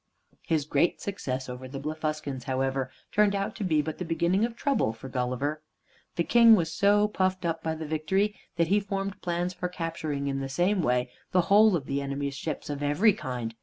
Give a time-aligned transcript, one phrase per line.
[0.41, 4.55] His great success over the Blefuscans, however, turned out to be but the beginning of
[4.55, 5.61] trouble for Gulliver.
[6.15, 10.25] The King was so puffed up by the victory that he formed plans for capturing
[10.25, 13.53] in the same way the whole of the enemy's ships of every kind.